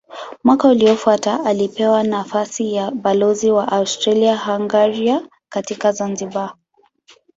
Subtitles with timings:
[0.43, 6.55] Mwaka uliofuata alipewa nafasi ya balozi wa Austria-Hungaria katika Zanzibar.